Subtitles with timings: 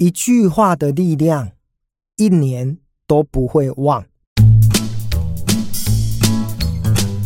[0.00, 1.50] 一句话的力量，
[2.16, 4.02] 一年都不会忘。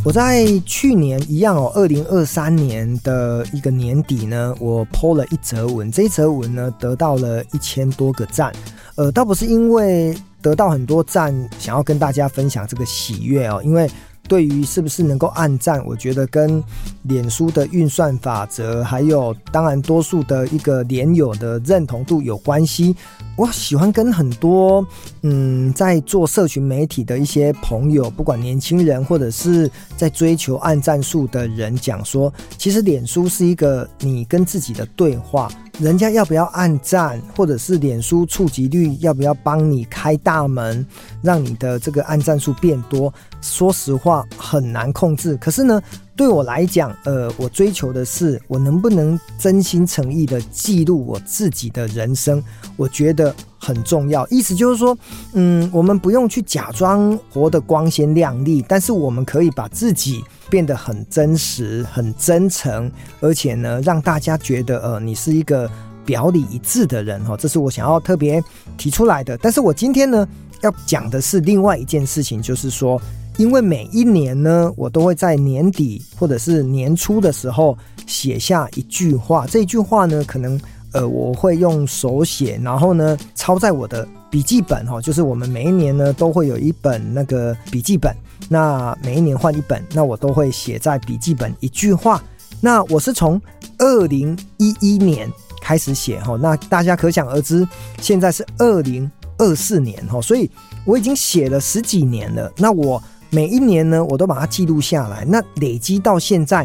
[0.05, 8.53] 我在去年一样哦，二零二三年的一个年底呢，我 po 了一则文，这一则文呢得到了一千多个赞。
[8.97, 10.13] 呃，倒不是因为
[10.43, 13.89] 得到很多赞，想要跟大家分享这个喜悦哦，因为
[14.27, 16.63] 对于是不是能够按赞，我觉得跟
[17.03, 22.95] 脸书的运算法则，还有当然多数的一个脸友的认同度有关系。
[23.37, 24.87] 我喜欢跟很多
[25.23, 40.87] 嗯，在做社群媒体的一些朋友，不管年轻人或者是在追求按赞数的人讲说，其实脸书是一个你跟自己的对话，人家要不要按赞，或者是脸书触及率要不要帮你开大门，
[41.21, 43.13] 让你的这个按赞数变多，
[43.45, 45.37] 说实话很难控制。
[45.37, 45.81] 可是呢，
[46.17, 52.43] 对我来讲，呃，我追求的是我能不能真心诚意的记录我自己的人生，
[52.77, 54.27] 我觉得很重要。
[54.29, 54.97] 意思就是说，
[55.35, 65.71] 嗯，我们不用去假装活得光鲜亮丽，但是我们可以把自己变得很真实、很真诚，而且呢，让大家觉得，呃，你是一个
[66.07, 67.37] 表里一致的人哈。
[67.37, 68.43] 这是我想要特别
[68.79, 69.37] 提出来的。
[69.37, 70.27] 但是我今天呢，
[70.63, 72.99] 要讲的是另外一件事情，就是说。
[73.37, 77.77] 因为每一年呢，我都会在年底或者是年初的时候
[78.07, 79.45] 写下一句话。
[79.47, 80.61] 这句话呢，可能
[80.93, 85.01] 呃我会用手写，然后呢抄在我的笔记本哈。
[85.01, 88.15] 就是我们每一年呢都会有一本那个笔记本，
[88.49, 92.23] 那每一年换一本，那我都会写在笔记本一句话。
[92.61, 93.41] 那我是从
[93.79, 95.29] 二零一一年
[95.61, 97.67] 开始写哈，那大家可想而知，
[98.01, 100.49] 现在是二零二四年哈，所以
[100.85, 102.53] 我已经写了十几年了。
[102.57, 103.03] 那我。
[103.35, 105.25] 每一年呢，我都把它记录下来。
[105.25, 106.65] 那累积到现在，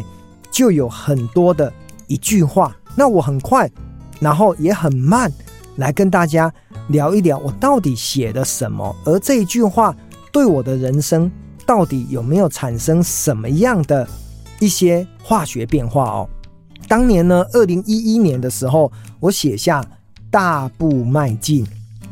[0.52, 1.72] 就有很多的
[2.06, 2.76] 一句话。
[2.94, 3.68] 那我很快，
[4.20, 5.32] 然后也很慢，
[5.74, 6.52] 来跟大家
[6.86, 9.92] 聊一聊我到底写的什么，而这一句话
[10.30, 11.28] 对我的人生
[11.66, 14.06] 到底有没有产生什么样的
[14.60, 16.28] 一些化学变化哦？
[16.86, 19.84] 当年呢，二零一一年的时候，我写下
[20.30, 21.66] 大步迈进，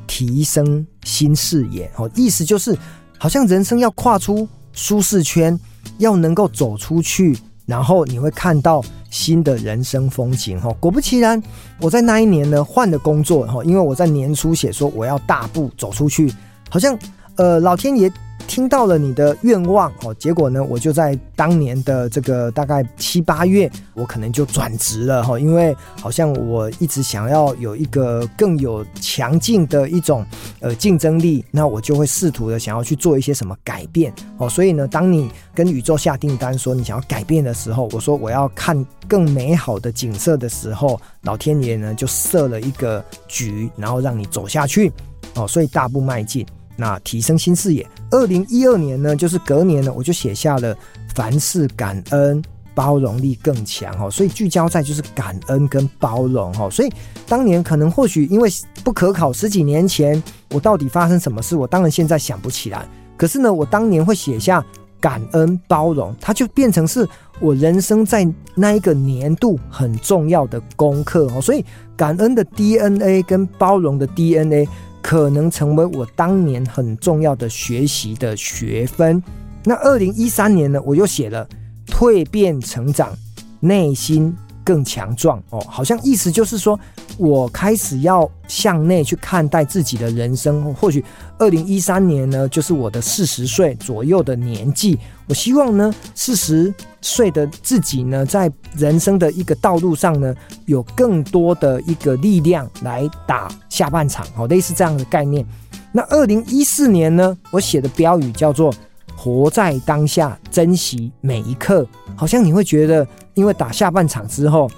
[0.09, 1.89] 提升新视野。
[1.95, 2.77] 哦，意思就是。
[3.21, 5.59] 好像人生要跨出舒适圈，
[5.99, 8.81] 要能够走出去，然后你会看到
[9.11, 10.61] 新的人生风景。
[10.61, 11.43] 哈，果不其然，
[11.81, 13.45] 我在那一年呢换了工作。
[13.49, 16.33] 哈，因为我在年初写说我要大步走出去，
[16.71, 16.97] 好像
[17.35, 18.09] 呃老天爷。
[18.47, 30.25] 听到了你的愿望哦，结果呢，我就在当年的这个大概七八月，我可能就转职了哈，因为好像我一直想要有一个更有强劲的一种
[30.61, 34.49] 呃竞争力，那我就会试图的想要去做一些什么改变哦。
[34.49, 44.93] 所以呢，当你跟宇宙下订单说你想要改变的时候，我说我要看更美好的景色的时候，老天爷呢就设了一个局，然后让你走下去
[45.35, 45.47] 哦。
[45.47, 46.47] 所以大步迈进。
[46.81, 50.77] 那提升新视野，二零一二年呢，就是隔年呢，我就写下了
[51.13, 52.41] 凡事感恩，
[52.73, 56.93] 包容力更强哦，所以聚焦在就是感恩跟包容哦，所以
[57.27, 58.49] 当年可能或许因为
[58.85, 62.87] 不可考，十几年前我到底发生什么事，我当然现在想不起来。
[63.17, 64.65] 可是呢，我当年会写下
[65.01, 67.05] 感恩包容，它就变成是
[67.41, 68.25] 我人生在
[68.55, 71.65] 那一个年度很重要的功课哦，所以
[71.97, 74.69] 感恩的 DNA 跟包容的 DNA。
[75.03, 79.23] 可能成为我当年很重要的学习的学分。
[79.65, 81.49] 那二零一三年呢，我又写了
[81.87, 83.13] 蜕变成长，
[83.61, 84.35] 内心
[84.69, 86.79] 更强壮哦，好像意思就是说
[87.17, 90.75] 我开始要向内去看待自己的人生。
[90.75, 91.03] 或许
[91.39, 94.99] 二零一三年呢，就是我的四十岁左右的年纪。
[95.27, 100.35] 我希望呢，四十岁的自己呢，在人生的一个道路上呢，
[100.67, 105.47] 有更多的一个力量来打下半场，哦，类似这样的概念。
[105.93, 108.71] 那二零一四年呢，我写的标语叫做
[109.17, 111.87] “活在当下，珍惜每一刻”。
[112.15, 113.07] 好像你会觉得，
[113.39, 114.71] 因为打下半场之后，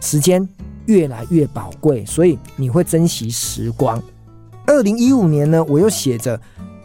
[0.00, 0.46] 时间
[0.86, 4.02] 越来越宝贵，所以你会珍惜时光。
[4.66, 6.38] 二零一五年呢，我又写着。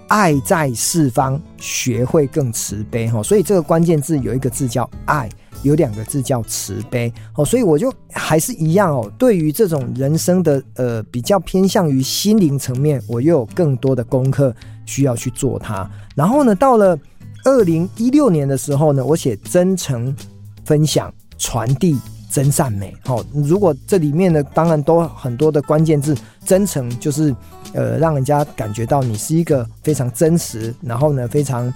[0.09, 5.27] 爱在四方，学会更慈悲哈，所以这个关键字有一个字叫爱，
[5.63, 9.11] 有两个字叫慈悲哦，所以我就还是一样哦。
[9.17, 15.89] 对于这种人生的呃比较偏向于心灵层面，我又有更多的功课需要去做它。
[16.15, 16.99] 然后呢，到了
[17.45, 20.15] 二零一六年的时候呢，我写真诚
[20.63, 21.11] 分享、
[21.43, 21.99] 传递
[22.31, 22.95] 真善美。
[23.03, 27.35] 好，如果这里面呢，当然都很多的关键字，真诚就是
[27.73, 31.71] 呃，让人家感觉到你是一个非常真实，然后呢，非常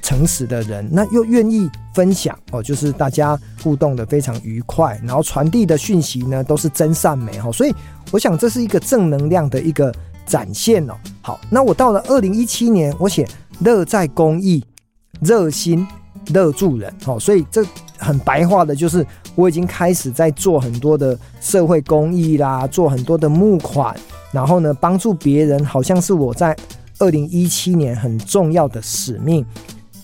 [0.00, 7.74] 诚实的人，那又愿意分享哦，就是大家互动的非常愉快，然后传递的讯息呢都是真善美哈，所以
[8.12, 9.92] 我想这是一个正能量的一个
[10.24, 10.94] 展现哦。
[11.20, 13.26] 好，那我到了二零一七年，我写
[13.60, 14.64] 乐在公益，
[15.20, 15.86] 热心
[16.32, 17.62] 乐助人，好，所以这
[17.98, 19.04] 很白话的就是
[19.34, 23.94] 我已经开始在做很多的社会公益啦，做很多的募款，
[24.32, 26.56] 然后呢帮助别人，好像是我在
[26.98, 29.44] 二零一七年很重要的使命。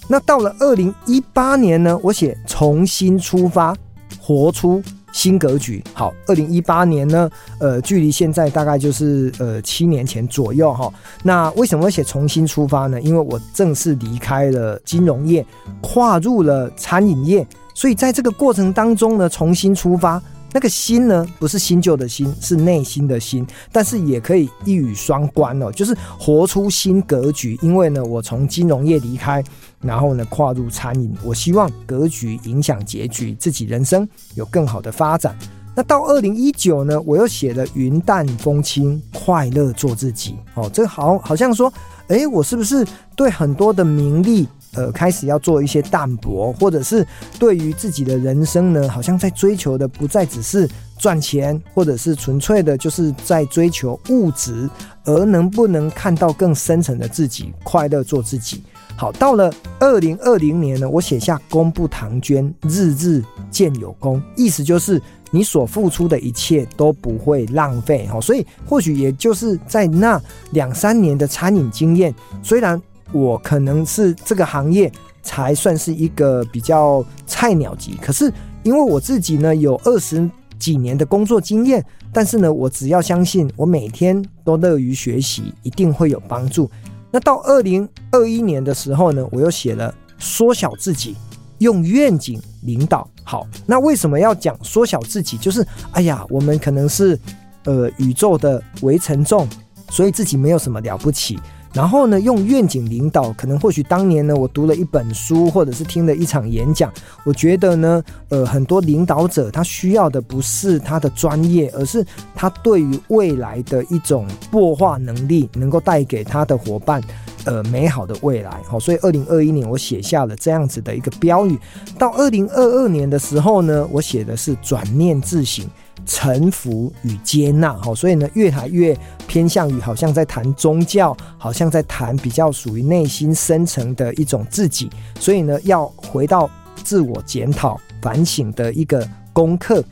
[0.06, 3.74] 那到了二零一八年呢，我写重新出发，
[4.20, 4.82] 活出
[5.12, 5.82] 新格局。
[5.94, 10.92] 好，二零一八年呢，呃，距离现在大概就是呃七年前左右哈。
[11.22, 13.00] 那为什么写重新出发呢？
[13.00, 15.44] 因为我正式离开了金融业，
[15.80, 20.22] 跨入了餐饮业，所以在这个过程当中呢，重新出发。
[20.56, 27.58] 那个新呢，不是新旧的新，是内心的新，但是也可以一语双关哦，就是活出新格局。
[27.60, 29.42] 因为呢，我从金融业离开，
[29.80, 35.36] 然后呢，跨入餐饮，我希望格局影响结局，自己人生有更好的发展。
[35.74, 40.36] 那到二零一九呢，我又写了云淡风轻，快乐做自己。
[40.54, 41.72] 哦，这好好像说，
[42.06, 42.86] 诶，我是不是
[43.16, 44.46] 对很多的名利？
[44.74, 47.06] 呃，开始要做一些淡薄，或者是
[47.38, 50.68] 对于自己的人生呢，好像在追求的不再只是
[50.98, 54.68] 赚钱，或者是纯粹的就是在追求物质，
[55.04, 58.62] 而能不能看到更深层的自己，快乐做自己。
[58.96, 65.00] 好，到了二零二零年呢，我写下功不唐捐，日日见有功，意思就是
[65.30, 68.06] 你所付出的一切都不会浪费。
[68.06, 70.20] 好，所以或许也就是在那
[70.50, 72.12] 两三年的餐饮经验，
[72.42, 72.80] 虽然。
[73.14, 78.30] 我可能是这个行业才算是一个比较菜鸟级，可是
[78.64, 80.28] 因为我自己呢有二十
[80.58, 86.68] 几年的工作经验，但是呢，我只要相信我每天都乐于学习，一定会有帮助。
[87.10, 91.14] 那到二零二一年的时候呢，我又写了缩小自己，
[91.58, 93.08] 用愿景领导。
[93.22, 95.38] 好，那为什么要讲缩小自己？
[95.38, 97.18] 就是哎呀，我们可能是
[97.64, 99.48] 呃宇宙的微尘众，
[99.90, 101.38] 所以自己没有什么了不起。
[101.74, 106.90] 然后呢，用愿景领导，可能或许当年呢，我读了一本书，或者是听了一场演讲，
[107.24, 117.02] 我觉得呢，呃，很多领导者他需要的不是他的专业，而是他对于未来的一种擘画能力，能够带给他的伙伴，
[117.44, 118.60] 呃，美好的未来。
[118.66, 121.58] 好，所以二零二一年我写下了这样子的一个标语。
[121.98, 125.64] 到二零二二年的时候呢，我写的是转念自省。
[126.06, 128.94] 臣服与接纳，好，所以呢，越来越
[129.26, 136.50] 偏向于好像在谈宗教，好像在谈比较属于内心深层的一种自己，所以呢，要回到
[136.82, 139.82] 自我检讨、反省的一个功课。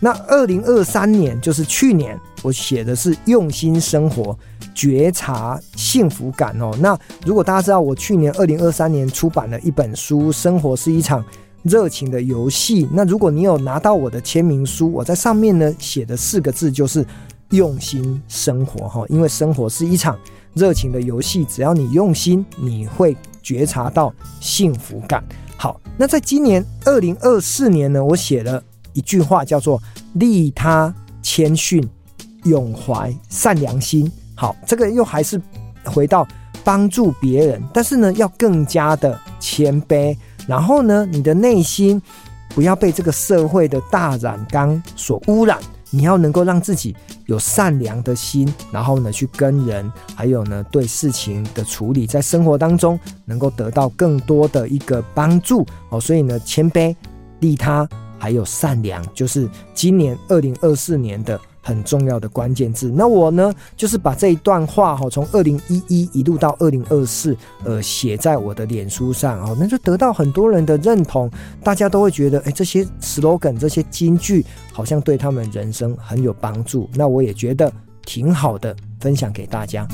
[0.00, 4.38] 那二零二三年就是去年，我写的是用心生活，
[4.74, 6.70] 觉察幸福感哦。
[6.80, 11.22] 那如果大家知道，我去年二零二三年出版了一本书，《生活是一场》。
[11.64, 12.88] 热情的游戏。
[12.92, 17.04] 那如果你有拿到我的签名书，我在上面呢写的四个字就是
[17.50, 19.04] 用心生活哈。
[19.08, 20.16] 因为生活是一场
[20.54, 25.22] 热情的游戏，只要你用心，你会觉察到幸福感。
[25.56, 28.62] 好，那在今年二零二四年呢，我写了
[28.98, 29.80] 一句话叫做
[30.14, 30.92] 利他
[31.22, 31.88] 谦逊，
[32.42, 34.10] 永怀善良心。
[34.34, 35.40] 好，这个又还是
[35.84, 36.26] 回到
[36.64, 40.16] 帮助别人，但是呢，要更加的谦卑。
[40.48, 42.02] 然后呢，你的内心
[42.56, 45.56] 不要被这个社会的大染缸所污染，
[45.90, 46.96] 你要能够让自己
[47.26, 56.00] 有善良的心，然后呢，去跟人，还有呢，对事情的处理，在生活当中能够得到更多的一个帮助哦。
[56.00, 56.96] 所以呢，谦卑、
[57.40, 61.40] 利他，还有善良，就是今年二零二四年的。
[61.60, 62.90] 很重要的关键字。
[62.90, 71.30] 那我呢，就是把这一段话哈，从二零一一一路到二零二四，呃，写在我的脸书上哦，那就得到很多人的认同，
[71.62, 76.88] 大家都会觉得，哎，这些 slogan 这些金句好像对他们人生很有帮助。
[76.94, 77.70] 那我也觉得
[78.06, 79.86] 挺好的，分享给大家。